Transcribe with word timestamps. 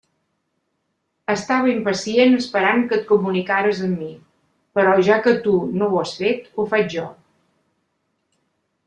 Estava 1.33 1.67
impacient 1.73 2.37
esperant 2.37 2.81
que 2.93 2.97
et 3.01 3.05
comunicares 3.11 3.81
amb 3.89 4.01
mi, 4.05 4.09
però 4.79 4.95
ja 5.09 5.19
que 5.29 5.35
tu 5.45 5.55
no 5.83 5.91
ho 5.91 6.01
has 6.05 6.15
fet, 6.23 6.49
ho 6.63 6.67
faig 6.73 6.89
jo. 6.97 7.05